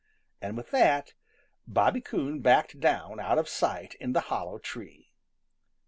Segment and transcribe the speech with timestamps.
[0.41, 1.13] And with that
[1.67, 5.11] Bobby Coon backed down out of sight in the hollow tree.